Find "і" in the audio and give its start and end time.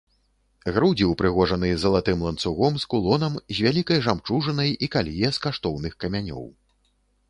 4.87-4.95